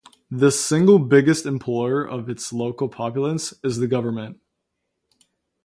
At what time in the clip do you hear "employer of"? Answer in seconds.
1.45-2.27